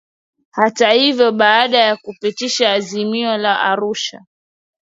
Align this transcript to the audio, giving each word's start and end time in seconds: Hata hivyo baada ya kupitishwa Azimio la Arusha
Hata 0.51 0.91
hivyo 0.91 1.31
baada 1.31 1.77
ya 1.77 1.97
kupitishwa 1.97 2.71
Azimio 2.71 3.37
la 3.37 3.59
Arusha 3.59 4.25